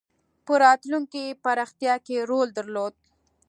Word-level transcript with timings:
په 0.45 0.53
راتلونکې 0.63 1.23
پراختیا 1.43 1.95
کې 2.05 2.17
رول 2.29 2.47
درلود. 2.57 2.93